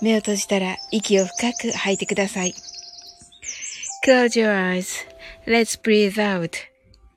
[0.00, 2.54] 目を閉じたら息を深く吐いてください。
[4.04, 6.56] Close your eyes.Let's breathe out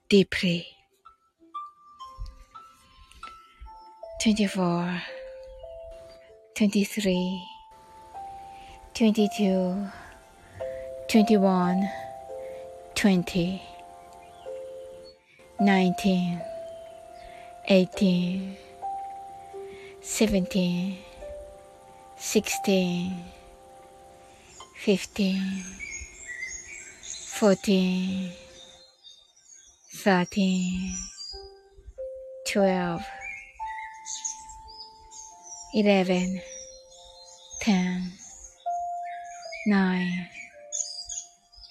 [0.09, 0.75] deeply.
[4.25, 5.02] 24
[6.56, 7.42] 23
[8.94, 9.92] 22
[11.08, 11.89] 21
[12.95, 13.59] 20
[15.59, 16.42] 19
[17.67, 18.58] 18
[20.02, 20.98] 17
[22.23, 23.25] 16
[24.77, 25.65] 15
[27.39, 28.31] 14
[30.05, 30.92] 13
[32.45, 33.01] 12
[35.75, 36.42] 11
[37.63, 38.13] 10
[39.67, 40.29] 9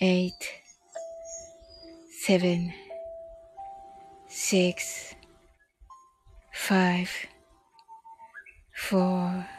[0.01, 0.31] 8
[2.25, 2.73] 7
[4.27, 5.15] 6
[6.51, 7.07] 5
[8.73, 9.58] 4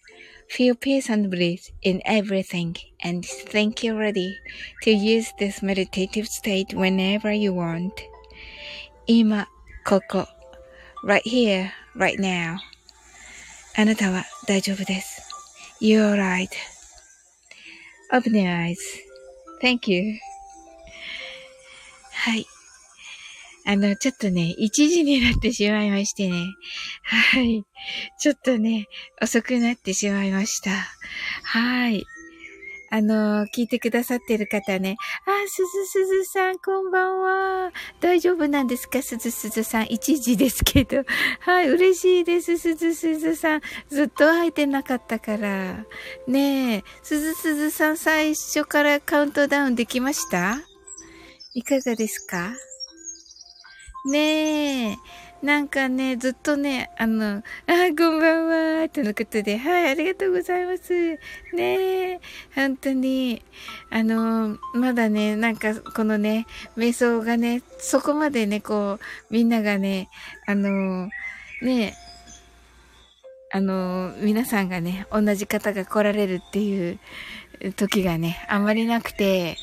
[0.50, 4.38] Feel peace and bliss in everything and think you're ready
[4.82, 7.92] to use this meditative state whenever you want.
[9.06, 9.48] 今、
[9.84, 10.26] ここ、
[11.04, 12.58] right here, right now.
[13.76, 15.20] あなたは大丈夫です。
[15.80, 16.14] You're
[18.12, 18.46] right.Open your
[19.62, 20.18] eyes.Thank you.
[22.12, 22.46] はい。
[23.65, 26.47] あの、ちょっとね、1時になってしまいましてね。
[27.03, 27.63] はい。
[28.19, 28.87] ちょっとね、
[29.21, 30.71] 遅くなってしまいました。
[31.43, 32.03] はい。
[32.93, 34.97] あの、聞いてくださってる方ね。
[35.25, 37.71] あ、すずすずさん、こんばんは。
[38.01, 39.01] 大丈夫なんですか？
[39.01, 39.83] すずすずさん。
[39.85, 41.05] 1時ですけど。
[41.39, 42.57] はい、嬉しいです。
[42.57, 43.61] すずすずさん。
[43.89, 45.85] ずっと会えてなかったから。
[46.27, 50.57] ねえ、すずすずさん、最初からカウントダウンできました？
[51.53, 52.53] いかがですか？
[54.05, 54.97] ねえ。
[55.43, 57.43] なんかね、ずっとね、あの、あ、
[57.97, 60.93] こんばんは、とのことで、はい、ありがとうございます。
[61.53, 62.21] ねえ、
[62.53, 63.43] 本当に、
[63.89, 66.45] あの、まだね、なんか、このね、
[66.77, 70.09] 瞑想がね、そこまでね、こう、みんながね、
[70.45, 71.09] あの、
[71.61, 71.93] ねえ
[73.53, 76.99] あの、皆さんがね、同じ方が来られるっていう
[77.75, 79.57] 時がね、あんまりなくて、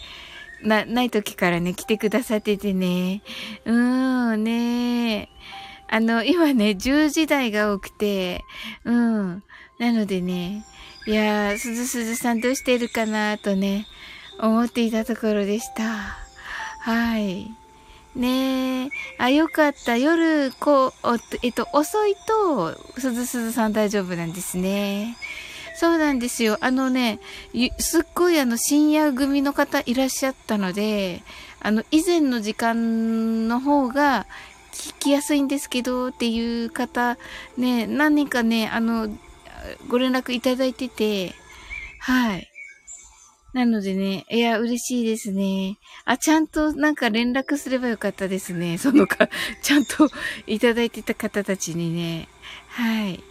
[0.62, 3.22] な、ない時からね、来てくださっててね。
[3.64, 5.28] うーん、ね
[5.90, 8.44] あの、今ね、10時台が多くて、
[8.84, 9.42] うん。
[9.78, 10.64] なのでね、
[11.06, 13.86] いやー、すずすずさんどうしてるかなとね、
[14.38, 15.84] 思っていたところでした。
[16.80, 17.50] はい。
[18.14, 18.90] ねえ。
[19.18, 19.96] あ、よかった。
[19.96, 20.92] 夜、こう、
[21.42, 25.16] えっと、遅いと、すずすずさん大丈夫なんですね。
[25.78, 26.58] そうなんですよ。
[26.60, 27.20] あのね、
[27.78, 31.22] すっごいあの深夜組の方いらっしゃったので、
[31.60, 34.26] あの以前の時間の方が
[34.72, 37.16] 聞きやすいんですけどっていう方、
[37.56, 39.08] ね、何かね、あの、
[39.88, 41.32] ご連絡いただいてて、
[42.00, 42.50] はい。
[43.52, 45.78] なのでね、いや、嬉しいですね。
[46.04, 48.78] あ、ちゃんとなんか連絡すればよかったですね。
[48.78, 49.28] そのか、
[49.62, 50.10] ちゃんと
[50.48, 52.26] いただいてた方たちにね。
[52.66, 53.22] はい。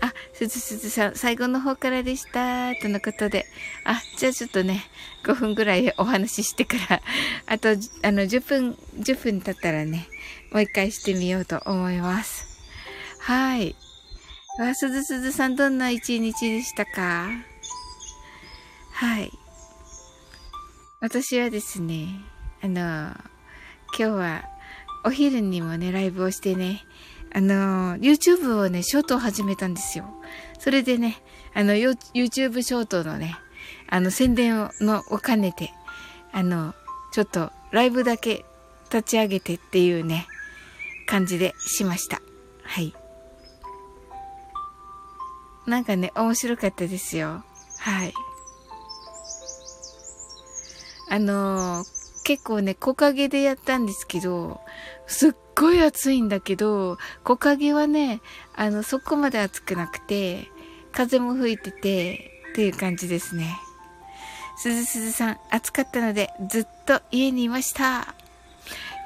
[0.00, 2.74] あ、すずすずさん、最後の方からでした。
[2.76, 3.46] とのことで。
[3.84, 4.84] あ、じゃあちょっとね、
[5.24, 7.02] 5分ぐらいお話ししてから、
[7.46, 7.72] あと、あ
[8.12, 10.08] の、10分、10分経ったらね、
[10.52, 12.44] もう一回してみようと思います。
[13.20, 13.74] はい。
[14.60, 17.28] あ、すずすずさん、どんな一日でしたか？
[18.92, 19.30] はい。
[21.00, 22.08] 私はですね、
[22.62, 23.14] あの、今
[23.96, 24.44] 日は
[25.04, 26.84] お昼にもね、ライブをしてね、
[27.32, 30.06] あの、YouTube をね、ショートを始めたんですよ。
[30.58, 31.22] それでね、
[31.54, 33.36] あの、YouTube ショートのね、
[33.88, 35.72] あの、宣伝を、の、を兼ねて、
[36.32, 36.74] あの、
[37.12, 38.44] ちょっと、ライブだけ
[38.92, 40.26] 立ち上げてっていうね、
[41.06, 42.20] 感じでしました。
[42.62, 42.94] はい。
[45.66, 47.44] なんかね、面白かったですよ。
[47.78, 48.14] はい。
[51.08, 54.60] あのー、結構ね、木陰でやったんですけど、
[55.06, 58.20] すっごい暑いんだけど、木陰はね、
[58.54, 60.48] あの、そこまで暑くなくて、
[60.92, 63.58] 風も吹いてて、っていう感じですね。
[64.58, 68.14] すずすずさん、暑かったので、ずっと家にいました。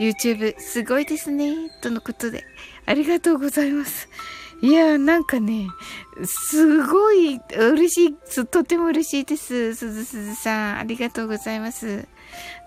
[0.00, 1.70] YouTube すごいですね。
[1.82, 2.44] とのことで、
[2.86, 4.08] ありがとうございます。
[4.62, 5.68] いや、なんかね、
[6.22, 9.74] すごい嬉しい、とても嬉しいです。
[9.74, 12.06] すずすずさん、ありがとうございます。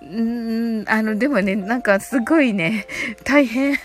[0.04, 2.88] んあの、でもね、なんかすごいね、
[3.24, 3.78] 大変。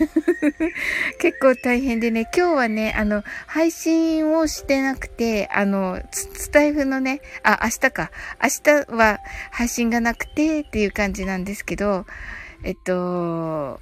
[1.21, 8.11] 結構大変でね、今日はね、あの、配信をしてなくて、あの、スタイフのね、あ、明日か。
[8.41, 8.49] 明
[8.87, 9.19] 日は
[9.51, 12.07] 配信がなくてっていう感じなんですけど、
[12.63, 13.79] えっと、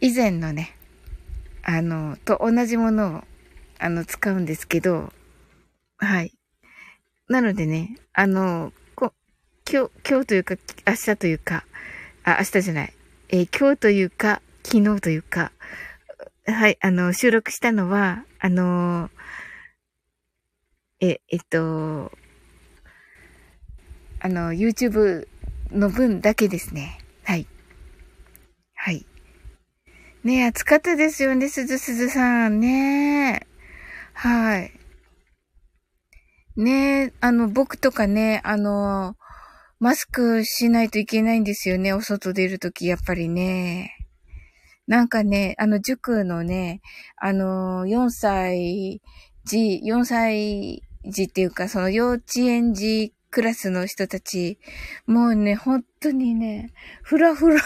[0.00, 0.75] 以前のね、
[1.68, 3.24] あの、と同じものを、
[3.80, 5.12] あの、使うんですけど、
[5.96, 6.32] はい。
[7.28, 9.12] なのでね、あの、こ
[9.68, 10.54] 今日、今日というか、
[10.86, 11.64] 明日というか、
[12.22, 12.92] あ、明日じゃない。
[13.30, 15.50] えー、今日というか、昨日というか、
[16.46, 19.10] はい、あの、収録したのは、あの、
[21.00, 22.12] え、えっと、
[24.20, 25.26] あの、YouTube
[25.72, 27.00] の分だけですね。
[27.24, 27.48] はい。
[28.76, 29.04] はい。
[30.26, 32.58] ねえ、暑かったですよね、すずすずさん。
[32.58, 33.46] ねえ。
[34.12, 34.72] はい。
[36.56, 39.14] ねえ、あの、僕とかね、あの、
[39.78, 43.92] マスクしないといけないんですよね、お外出るとき、やっぱりね。
[44.88, 46.80] なんかね、あの、塾のね、
[47.18, 49.00] あの、4歳
[49.44, 54.58] 児、4歳児っていうか、その幼稚園児クラスの人たち、
[55.06, 57.58] もうね、本当にね、ふらふら、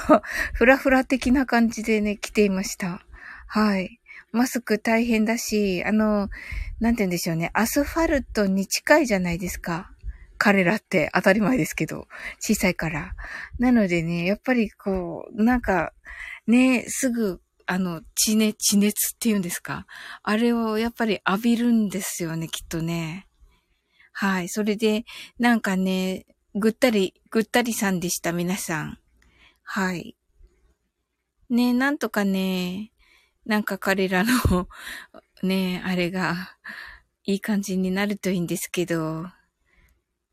[0.54, 3.04] ふらふら的な感じでね、来ていました。
[3.46, 4.00] はい。
[4.32, 6.28] マスク大変だし、あの、
[6.78, 9.90] なんて言うんでしょうね、アスファルトに近いじゃないですか。
[10.38, 12.06] 彼らって当たり前ですけど、
[12.40, 13.12] 小さいから。
[13.58, 15.92] なのでね、やっぱりこう、なんか、
[16.46, 19.86] ね、すぐ、あの、地熱、地熱っていうんですか
[20.22, 23.26] あれをやっぱり浴びるんですよね、きっとね。
[24.20, 24.50] はい。
[24.50, 25.06] それで、
[25.38, 28.98] なんかね、ぐったり、ぐったりさんでした、皆さん。
[29.62, 30.14] はい。
[31.48, 32.92] ね、なんとかね、
[33.46, 34.68] なんか彼らの
[35.42, 36.58] ね、あれが、
[37.24, 39.24] いい感じになるといいんですけど、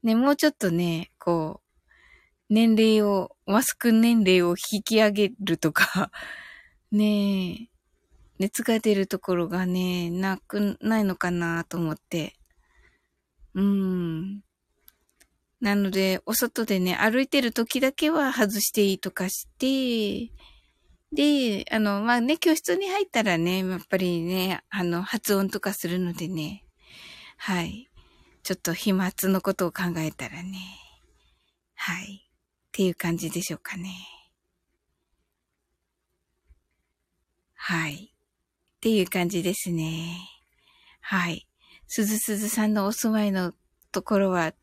[0.03, 6.12] ね、もうちょっとね、こう、年齢を、マスク年齢を引き上げるとか、
[6.91, 7.69] ね
[8.38, 12.37] 熱が出るところがね、なく、ないのかなと思って。
[13.57, 14.41] うん。
[15.59, 20.31] なので、お外でね、歩いてる時だけは外していいとかして、
[21.11, 26.65] で、あの、まあね、教室に入ったらね、やっぱりね、あの、発音とかするのでね、
[27.37, 27.89] はい。
[28.43, 30.59] ちょっと飛沫のことを考えたらね、
[31.73, 32.27] はい。
[32.27, 32.29] っ
[32.71, 33.89] ていう感じでしょうかね。
[37.55, 38.13] はい。
[38.13, 40.19] っていう感じですね。
[41.01, 41.46] はい。
[41.88, 43.53] すずすずさんのお住まいの
[43.91, 44.53] ところは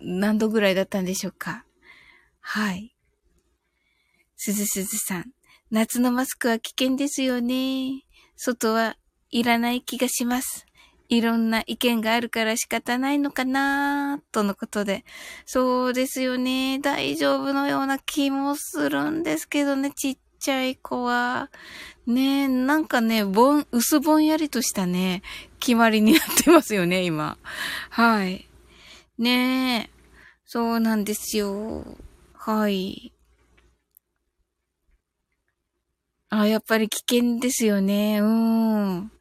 [0.00, 1.64] 何度ぐらいだったんでしょうか？
[2.40, 2.94] はい。
[4.36, 5.32] すずすずさん、
[5.70, 8.04] 夏のマスクは危険ですよね。
[8.36, 8.96] 外は
[9.30, 10.64] いらない気がします。
[11.10, 15.04] いろんな意見があるから仕方ないのかなとのことで。
[15.44, 16.78] そうですよね。
[16.78, 19.90] 大丈夫のような気もするんですけどね。
[19.90, 21.50] ちっちゃい子は。
[22.06, 25.22] ね、なんかね、ぼん、薄ぼんやりとしたね、
[25.60, 27.38] 決まりになってますよね、今。
[27.90, 28.48] はい。
[29.18, 29.90] ねえ、
[30.44, 31.96] そうなんですよ。
[32.34, 33.12] はい。
[36.30, 38.20] あ、やっぱり危険ですよね。
[38.20, 39.12] うん。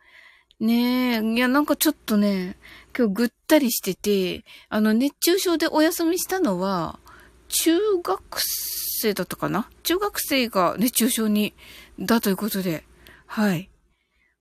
[0.60, 2.58] ねえ、いや、なんかちょっとね、
[2.98, 7.00] 今日ぐったりしてて、あの、熱中症でお休みしたのは、
[7.48, 9.70] 中学生だったかな？
[9.84, 11.54] 中学生が熱中症に、
[12.00, 12.86] だということで、
[13.26, 13.70] はい。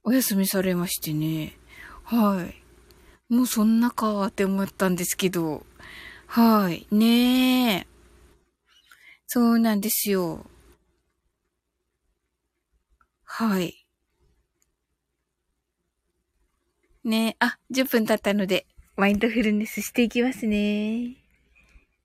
[0.04, 1.57] お休みされましてね。
[2.10, 3.34] はい。
[3.34, 5.66] もうそんなかって思ったんですけど、
[6.26, 6.86] はい。
[6.90, 7.86] ねえ。
[9.26, 10.46] そうなんですよ。
[13.24, 13.84] はい。
[17.04, 21.14] ねえあ、10分経ったので、マインドフルネスしていきますね。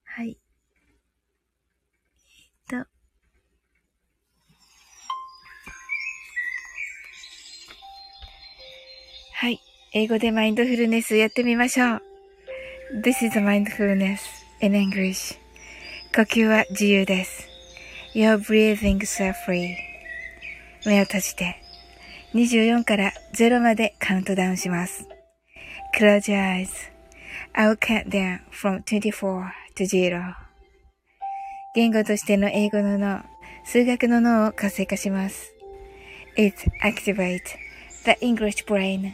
[0.03, 0.38] はい。
[2.69, 2.88] えっと。
[9.31, 9.62] はい。
[9.95, 12.01] 英語でマインドフルネスやってみましょう。
[13.03, 14.17] This is mindfulness
[14.59, 15.38] in English.
[16.15, 17.47] 呼吸は自由です。
[18.15, 19.75] You're breathing is free.
[20.88, 21.62] 目を閉じて。
[22.33, 25.07] 24から0までカウントダウンします。
[25.95, 26.69] Close your eyes.
[27.53, 30.33] I'll count down from 24 to 0.
[31.75, 33.21] 言語としての英語の脳、
[33.63, 35.53] 数学の脳を活性化します。
[36.35, 37.41] It activates
[38.05, 39.13] the English brain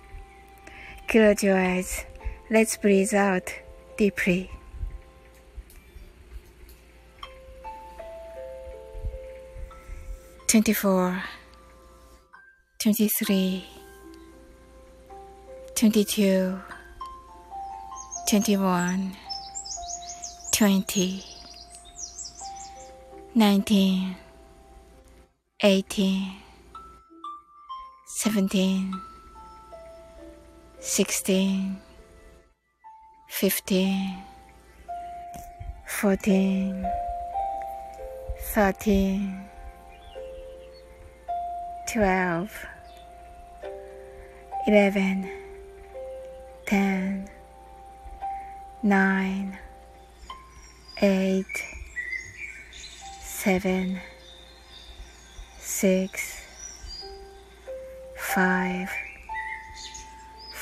[1.11, 2.05] Close your eyes.
[2.49, 3.53] Let's breathe out
[3.97, 4.49] deeply.
[10.47, 11.21] Twenty-four.
[12.79, 13.63] 23
[15.75, 16.59] 22
[18.27, 19.11] 21
[20.51, 21.23] 20
[23.35, 24.15] 19
[25.61, 26.31] 18
[28.07, 29.10] 17
[30.83, 31.77] 16
[33.27, 34.17] 15
[35.85, 36.85] 14
[38.51, 39.45] 13
[41.87, 42.67] 12
[44.67, 45.29] 11
[46.65, 47.29] 10
[48.83, 49.57] 9
[50.99, 51.45] 8
[53.21, 54.01] 7
[55.59, 56.09] 6
[58.15, 59.10] 5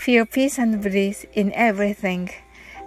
[0.00, 2.30] Feel peace and bliss in everything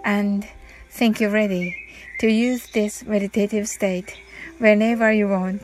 [0.03, 0.47] and
[0.89, 1.75] think you're ready
[2.19, 4.15] to use this meditative state
[4.59, 5.61] whenever you want.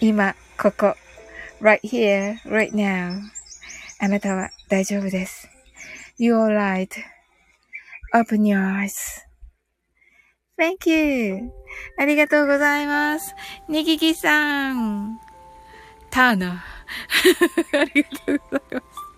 [0.00, 0.96] 今、ここ、
[1.60, 3.20] right here, right now.
[4.00, 5.48] あなたは大丈夫です。
[6.18, 6.48] You're
[8.14, 8.60] right.Open your
[10.58, 11.52] eyes.Thank you.
[11.98, 13.34] ありがとうございます。
[13.68, 15.18] にぎぎさん。
[16.10, 17.80] ターナー。
[17.80, 18.84] ありがとうございます。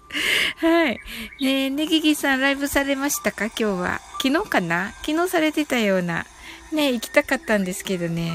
[0.57, 0.99] はい。
[1.41, 3.45] ねえ、ねぎぎさんライブされましたか？
[3.45, 4.01] 今日は。
[4.21, 4.91] 昨日かな？
[5.05, 6.25] 昨日されてたような。
[6.71, 8.31] ね行きたかったんですけどね。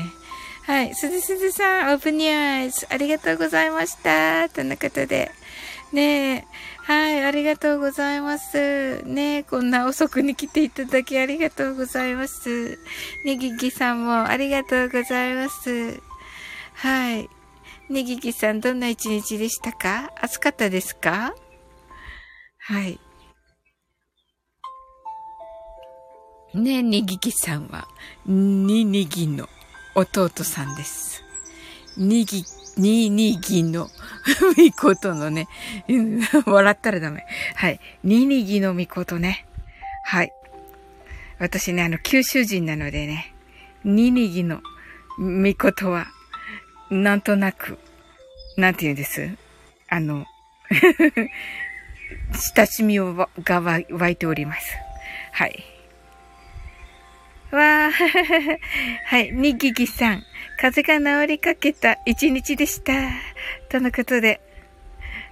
[0.63, 0.95] はい。
[0.95, 2.87] すずすずさん、オープニュース。
[2.91, 4.49] ありがとうございました。
[4.49, 5.33] とのことで。
[5.93, 6.45] ねえ。
[6.85, 9.03] はい、ありがとうございます。
[9.05, 12.79] ねえ、こんな遅くに来ていただきありがとうございます。
[13.25, 16.01] ねぎぎさんもありがとうございます。
[16.75, 17.29] はい。
[17.89, 20.13] ねぎぎさん、どんな一日でしたか？
[20.21, 21.35] 暑かったですか？
[22.71, 23.01] はい。
[26.55, 27.89] ねえ、ねぎぎさんは、
[28.27, 29.49] ににぎの
[29.97, 31.25] 弟さんです。
[31.97, 32.45] にぎ
[32.77, 33.89] ににぎの
[34.57, 35.49] みことのね、
[36.47, 37.27] 笑ったらダメ。
[37.57, 37.81] はい。
[38.05, 39.47] ににぎのみことね。
[40.05, 40.33] はい。
[41.41, 43.35] 私ね、あの、九州人なのでね、
[43.83, 44.63] ニニギの
[45.19, 46.07] 見事は、
[46.89, 47.81] なんとなく、
[48.57, 49.37] なんて言うんです？
[49.89, 50.25] あの、
[52.57, 54.77] 親しみをが湧いております。
[55.33, 55.65] はい。
[57.51, 57.91] わー、
[59.07, 60.25] はい、にぎぎさん。
[60.61, 62.93] 風が治りかけた一日でした。
[63.71, 64.41] とのことで、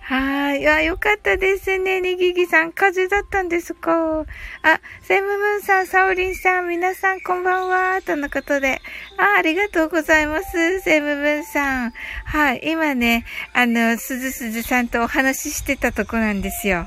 [0.08, 0.66] はい。
[0.66, 2.00] あ、よかったですね。
[2.00, 2.72] にぎぎさん。
[2.72, 4.24] 風邪だったんですか？
[4.62, 8.00] あ、セムムーンさん、サオリンさん、皆さんこんばんは。
[8.00, 8.80] とのことで。
[9.18, 10.80] あ、ありがとうございます。
[10.80, 11.92] セムムーンさん。
[12.24, 12.62] はい。
[12.64, 16.86] 今ね、あの、すずすずさんとお話ししてたとこなんですよ。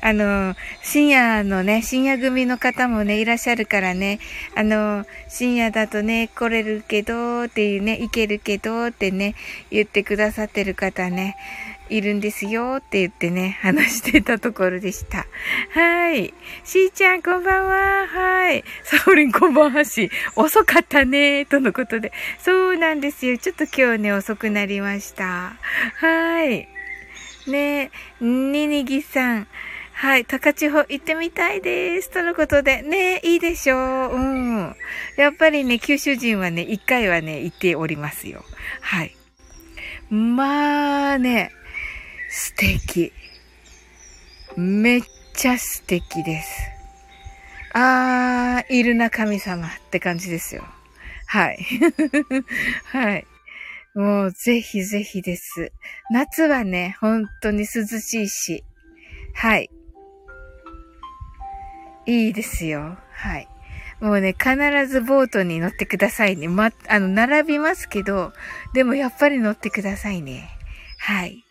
[0.00, 4.18] あの、深夜のね、深夜組の方もね、いらっしゃるからね、
[4.54, 9.34] あの、深夜だとね、来れるけど、っていうね、行けるけど、ってね、
[9.70, 11.36] 言ってくださってる方ね。
[11.90, 15.26] いるんですよって言ってね、話してたところでした。
[15.74, 16.32] はい。
[16.64, 18.06] しーちゃん、こんばんは。
[18.06, 18.64] はい。
[18.84, 20.08] サオリン、こんばんはし。
[20.36, 21.44] 遅かったね。
[21.46, 22.12] とのことで。
[22.38, 23.36] そうなんですよ。
[23.38, 25.56] ちょっと今日ね、遅くなりました。
[25.96, 26.68] はい。
[27.48, 27.90] ね
[28.20, 29.48] ににぎさん。
[30.00, 30.24] はい。
[30.24, 32.08] 高千穂行ってみたいです。
[32.08, 32.80] とのことで。
[32.80, 33.76] ねいいでしょ
[34.10, 34.14] う。
[34.14, 34.74] うん。
[35.18, 38.42] やっぱりね、九州人はね、一回はね、行っておりますよ。
[38.80, 39.14] はい。
[40.08, 41.52] まあね、
[42.30, 43.12] 素敵。
[44.56, 45.02] めっ
[45.34, 46.70] ちゃ素敵です。
[47.74, 50.64] あー、いるな神様って感じですよ。
[51.26, 51.58] はい。
[52.88, 53.26] はい。
[53.94, 55.72] もうぜひぜひです。
[56.10, 58.64] 夏はね、本当に涼しいし。
[59.34, 59.68] はい。
[62.06, 62.96] いいですよ。
[63.12, 63.48] はい。
[64.00, 64.54] もうね、必
[64.86, 66.48] ずボートに乗ってくださいね。
[66.48, 68.32] ま、あの、並びますけど、
[68.72, 70.48] でもやっぱり乗ってくださいね。
[70.98, 71.44] はい。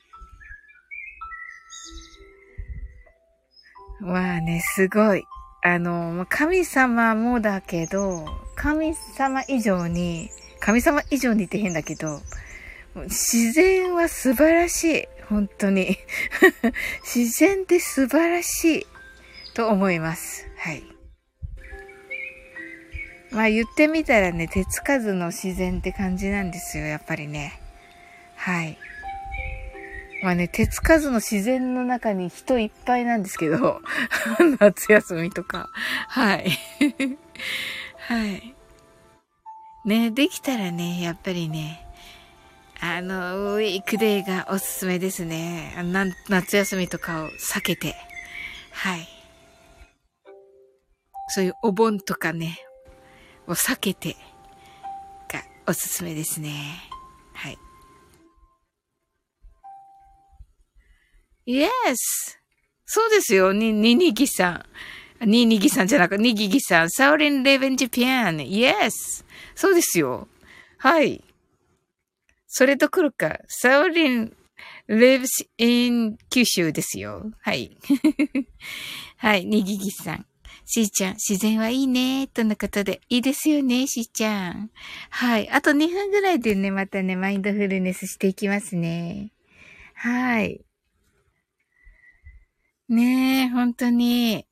[3.99, 5.25] まあね、すごい。
[5.61, 8.25] あの、神様もだけど、
[8.55, 10.29] 神様以上に、
[10.59, 12.21] 神様以上にって変だけど、
[12.95, 15.07] 自然は素晴らしい。
[15.27, 15.97] 本当に。
[17.03, 18.87] 自然って素晴らしい。
[19.53, 20.47] と思います。
[20.57, 20.83] はい。
[23.31, 27.59] まあ言ってみたらね、手つかずの自然って感じなんですよ、やっぱりね。
[28.35, 28.77] はい。
[30.21, 33.81] まあね、手つかずの自然の中に人いっぱいなんですけど、
[34.59, 35.69] 夏休みとか。
[36.07, 36.49] はい。
[38.07, 38.55] はい。
[39.85, 41.85] ね、できたらね、やっぱりね、
[42.81, 45.73] あの、ウィークデーがおすすめですね。
[46.27, 47.95] 夏休みとかを避けて。
[48.71, 49.18] はい。
[51.29, 52.59] そういうお盆とかね、
[53.47, 54.15] を避けて、
[55.31, 56.81] がおすすめですね。
[57.33, 57.57] はい。
[61.47, 61.95] Yes!
[62.85, 63.53] そうですよ。
[63.53, 64.65] に、ににぎさ
[65.21, 65.29] ん。
[65.29, 66.89] ににぎさんじゃなく、にぎぎさん。
[66.89, 68.37] サウリン live in Japan.
[68.47, 69.23] Yes!
[69.55, 70.27] そうですよ。
[70.77, 71.23] はい。
[72.47, 74.35] それどころか、サウリン
[74.87, 77.31] lives in 九州ですよ。
[77.41, 77.77] はい。
[79.17, 80.25] はい、にぎぎさん。
[80.71, 83.01] しーちゃん、自然はいいね、とのことで。
[83.09, 84.69] いいですよね、しーちゃん。
[85.09, 85.49] はい。
[85.49, 89.31] あと2分ぐらいでね、またね、マインドフルネスしていきますね。
[89.95, 90.61] はい。
[92.87, 94.45] ねえ、本当に。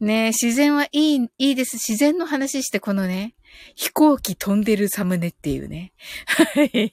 [0.00, 1.74] ねえ、自然はいい、いいです。
[1.74, 3.36] 自然の話して、このね、
[3.76, 5.92] 飛行機飛んでるサムネっていうね。
[6.26, 6.92] はい。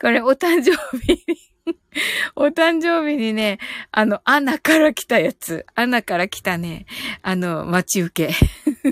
[0.00, 1.22] これ、お誕生日
[2.36, 3.58] お誕生日にね、
[3.90, 5.66] あの、アナから来たやつ。
[5.74, 6.86] アナから来たね、
[7.22, 8.34] あの、待ち受け。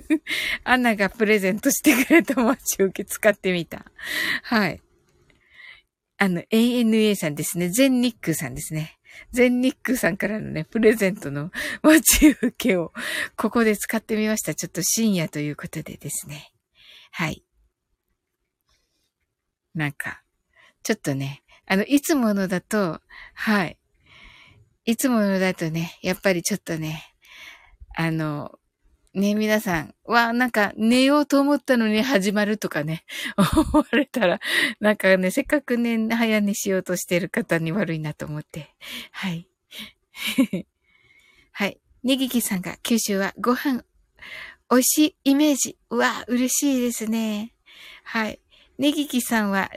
[0.65, 3.87] アナがプレゼントしてくれた待ち受け使ってみた。
[4.43, 4.81] はい。
[6.19, 7.69] あの、ANA さんですね。
[7.69, 8.99] 全日空さんですね。
[9.33, 11.51] 全日空さんからのね、プレゼントの
[11.83, 12.93] 待ち受けを、
[13.37, 14.55] ここで使ってみました。
[14.55, 16.53] ちょっと深夜ということでですね。
[17.13, 17.45] はい。
[19.75, 20.23] なんか、
[20.83, 23.01] ちょっとね、あの、いつものだと、
[23.35, 23.79] はい。
[24.85, 27.03] いつものだとね、やっぱりちょっとね、
[27.97, 28.59] あの、
[29.15, 33.05] ね、皆さん、わ、なんか寝ようと思ったのに始まるとかね、
[33.37, 34.41] 思われたら、
[34.79, 38.75] なんかね、せっかくね、早寝しようとしてる方に悪いなと思って。
[39.11, 39.49] はい。
[41.53, 41.81] はい。
[42.05, 43.85] ねぎきさんが九州はご飯、
[44.71, 45.79] 美味しいイメージ。
[45.91, 47.55] うわ、嬉しいですね。
[48.05, 48.39] はい。
[48.79, 49.71] ねぎきさんは、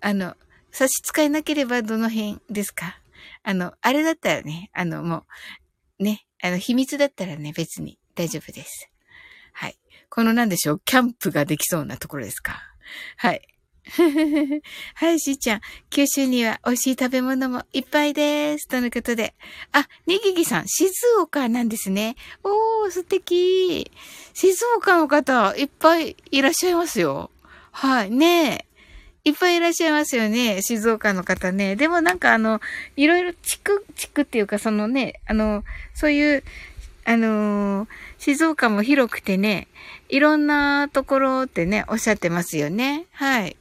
[0.00, 0.36] あの、
[0.76, 2.98] 差し支えなければどの辺ですか？
[3.42, 5.24] あの、あれだったらね、あの、も
[5.98, 8.90] う、ね、あの、秘密だったらね、別に大丈夫です。。
[9.54, 9.78] はい
[10.10, 12.60] このなんでしょう、キャンプができそうなところですか？
[13.16, 13.40] はい。
[14.96, 15.60] はい、しーちゃん。
[15.90, 18.68] 九州には美味しい食べ物もいっぱいです。
[18.68, 19.34] とのことで。
[19.72, 22.16] あ、にぎぎさん、静岡なんですね。
[22.44, 23.90] おー、素敵。
[24.34, 27.30] 静岡の方、いっぱいいらっしゃいますよ。
[27.70, 28.66] はい、ねえ。
[29.26, 30.62] いっぱいいらっしゃいますよね。
[30.62, 31.74] 静岡の方ね。
[31.74, 32.60] でもなんかあの、
[32.94, 36.44] いろいろ地区、地区っていうかそのね、あの、そういう、
[37.04, 39.66] あのー、静岡も広くてね、
[40.08, 43.06] いろんなところってね、おっしゃってますよね。
[43.10, 43.56] はい。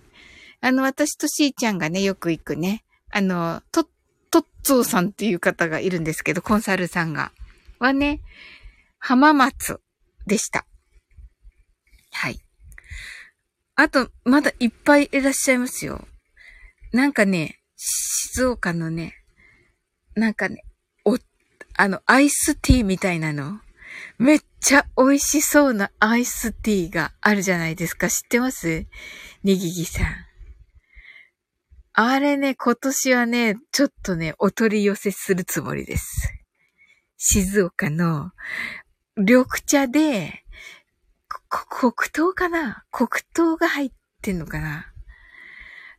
[0.61, 3.87] あの、私としーちゃんがね、よく行くね、あの、と、
[4.29, 7.31] とっつーさんっていう方がいるんですけど、コンサルさんが。
[7.79, 8.21] はね、
[8.99, 9.81] 浜松
[10.27, 10.67] でした。
[12.11, 12.44] はい。
[13.75, 16.07] あと、まだいっぱいいらっしゃいますよ。
[16.93, 19.15] なんかね、静岡のね、
[20.15, 20.63] なんかね、
[21.03, 21.17] お、
[21.75, 23.59] あの、アイスティーみたいなの。
[24.17, 28.09] めっちゃ美味しそうなアイスティーがあるじゃないですか。
[28.09, 28.85] 知ってます？
[29.43, 30.05] ネギギさん。
[31.93, 36.29] あれね、今年はね、ちょっとね、お取り寄せするつもりです。
[37.17, 38.31] 静岡の
[39.17, 40.44] 緑茶で、
[41.69, 42.83] 黒糖かな？
[42.91, 43.91] 黒糖が入っ
[44.21, 44.91] てんのかな？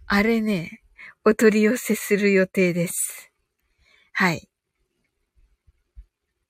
[0.06, 0.82] あれね、
[1.24, 3.32] お取り寄せする予定です。
[4.12, 4.48] はい。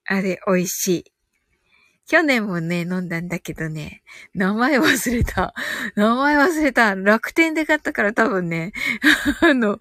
[0.04, 1.12] あれ、美味しい。
[2.08, 5.54] 去年もね、飲んだんだけどね、名前忘れた。
[5.96, 6.94] 名前忘れた。
[6.94, 8.72] 楽天で買ったから多分ね、
[9.42, 9.78] あの、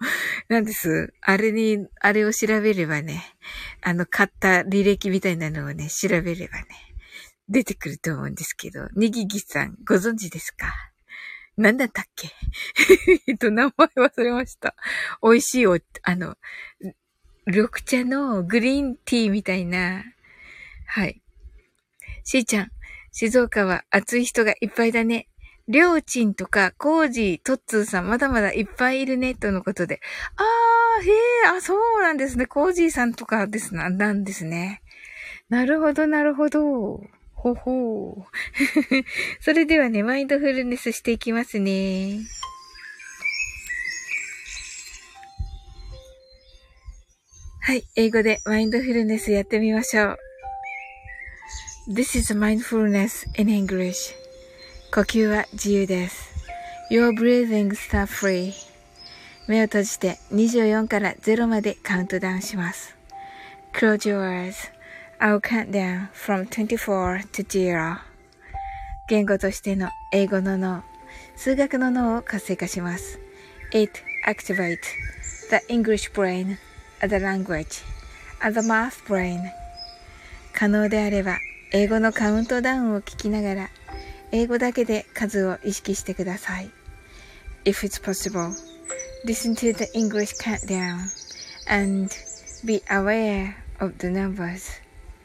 [0.48, 1.14] なんです。
[1.20, 3.22] あれに、あれを調べればね、
[3.80, 6.85] あの、買った履歴みたいなのをね、調べればね、
[7.48, 10.74] 出てくると思うんですけど、にぎぎさん、ご存知ですか？
[11.56, 12.28] なんだったっけ？
[13.28, 14.74] えっと、名前忘れました。
[15.22, 16.36] 美味しいお、あの、
[17.46, 20.04] 緑茶のグリーンティーみたいな、
[20.86, 21.22] はい。
[22.24, 22.72] しーちゃん、
[23.12, 25.28] 静岡は熱い人がいっぱいだね。
[25.68, 30.00] りょうちんとか、コージー、トッツーさん、まだまだいっぱいいるね、とのことで。
[30.36, 32.46] あー、へー、あ、そうなんですね。
[32.46, 34.82] コージーさんとかですな、なんですね。
[35.48, 37.04] なるほど、なるほど。
[37.36, 39.04] ほほー。
[39.40, 42.18] それではね、マインドフルネスしていきますね。
[47.60, 50.18] はい、英語でマインドフルネスやってみましょう。
[51.88, 54.14] This is mindfulness in English.
[54.92, 56.30] 呼吸は自由です。
[56.90, 58.52] Your breathing start free.
[59.46, 62.96] 目を閉じて24から0までカウントダウンします。
[63.72, 64.75] Close your eyes.
[65.18, 67.98] I'll count down from 24 to 0.
[69.08, 70.82] 言語としての英語の脳、
[71.36, 73.18] 数学の脳を活性化します。
[73.72, 73.92] It
[74.26, 74.82] activates
[75.48, 76.58] the English brain,
[77.00, 77.82] as a language,
[78.40, 79.40] as a math brain.
[80.52, 81.38] 可能であれば
[81.72, 83.70] 英語のカウントダウンを聞きながら、
[84.32, 86.70] 英語だけで数を意識してください。
[87.64, 88.52] If it's possible,
[89.24, 91.08] listen to the English countdown
[91.68, 92.10] and
[92.66, 94.85] be aware of the numbers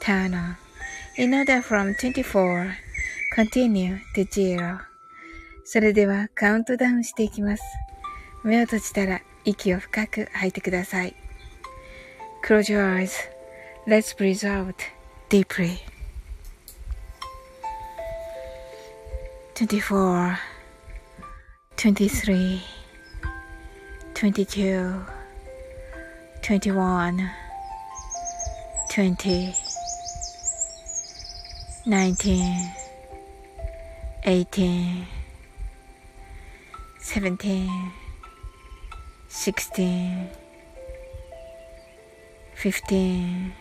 [0.00, 0.56] turn on,
[1.16, 2.76] in order from 24,
[3.34, 4.80] continue to zero.
[5.64, 7.62] それではカウントダウンしていきます。
[8.42, 11.14] 目を閉じたら息を深く吐いてください。
[12.44, 13.12] Close your eyes.
[13.86, 14.74] Let's breathe out.
[15.30, 15.78] deeply.
[19.54, 20.38] 24
[21.76, 22.60] 23
[24.14, 25.04] 22
[26.42, 27.30] 21
[28.88, 29.69] 20
[31.86, 32.70] 19
[34.24, 35.06] 18
[37.00, 37.68] 17
[39.28, 40.28] 16
[42.54, 43.52] 15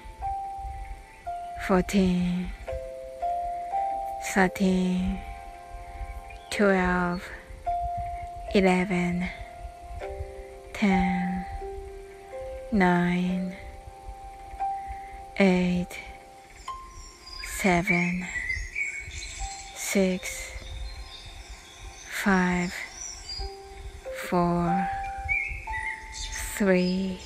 [1.66, 2.50] 14
[4.34, 5.18] 13
[6.52, 7.22] 12
[8.54, 9.30] 11
[10.74, 11.46] 10
[12.74, 13.54] 9
[15.38, 16.09] 8
[17.62, 18.24] seven,
[19.76, 20.54] six,
[22.24, 22.72] five,
[24.30, 24.88] four,
[26.58, 27.18] three,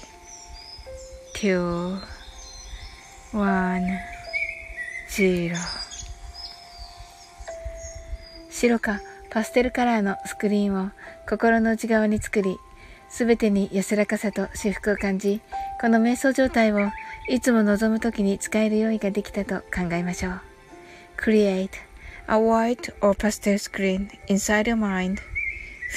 [1.36, 2.00] two,
[3.32, 3.86] one.
[5.08, 5.56] 白。
[8.50, 10.89] 白か、パステルカラーのスクリーンを
[11.30, 12.58] 心の内側に作り、
[13.08, 15.41] すべてに安らかさと至福を感じ、
[15.80, 16.89] この瞑想状態を
[17.28, 20.40] いつも望むときに使える用意ができたと考えましょう。
[21.16, 21.70] Create
[22.26, 25.18] a white or pastel screen inside your mind.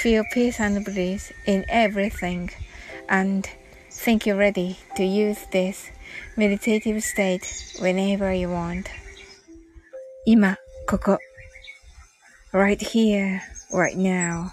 [0.01, 2.49] Feel peace and bliss in everything
[3.07, 3.47] and
[3.89, 5.91] think you're ready to use this
[6.37, 7.41] meditative state
[7.79, 8.85] whenever you want.
[10.25, 10.57] 今、
[10.87, 11.17] ここ。
[12.53, 13.39] right here,
[13.71, 14.49] right now.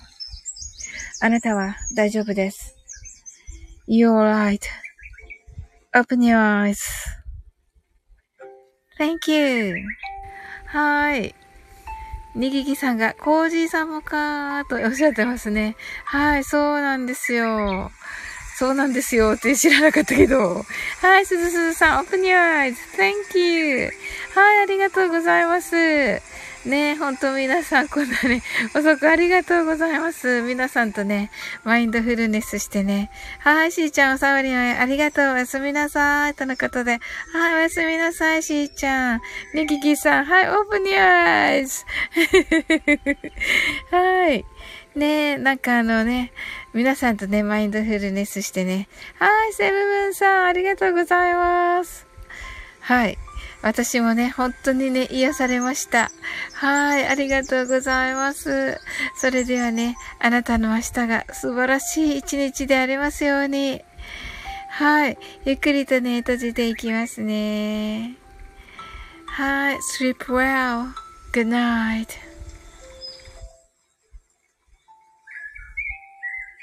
[1.21, 2.77] あなたは大丈夫です。
[3.89, 4.59] You're
[5.96, 6.80] Open your eyes.
[8.98, 9.76] Thank you.
[10.66, 11.36] はい。
[12.36, 15.76] にぎぎさんが、コージーさんもかーとおっしゃってますね。
[16.06, 17.92] はい、そうなんですよ。
[18.58, 20.66] そうなんですよって知らなかったけど。
[21.02, 22.76] はい、すずすずさん、open your eyes.
[22.98, 23.92] Thank you.
[24.34, 25.76] はい、ありがとうございます。
[26.66, 28.42] ねほんと皆さん、こんなね、
[28.74, 30.42] 遅くありがとうございます。
[30.42, 31.30] 皆さんとね、
[31.64, 33.12] マインドフルネスしてね。
[33.40, 35.34] はい、しーちゃん、おさわりありがとう。
[35.34, 36.36] おやすみなさい。
[36.36, 37.00] とのことで。
[37.34, 39.22] はい、おやすみなさい、しーちゃん。
[39.54, 41.84] ねききさん、はい、オープニュアイズ。
[43.92, 44.46] はい。
[44.96, 46.32] ねなんかあのね、
[46.74, 48.88] 皆さんとね、マインドフルネスしてね。
[49.20, 52.08] はい、セブブンさん、ありがとうございます。
[52.80, 53.18] はい。
[53.64, 56.12] 私もね、本当にね、癒されました。
[56.52, 58.78] はい、ありがとうございます。
[59.16, 63.82] それではね、あなたの明日が素晴らしい一日でありますように。
[64.70, 68.18] はい、ゆっくりとね、閉じていきますね。
[69.28, 70.90] はい、sleep well.
[71.32, 72.33] Good night.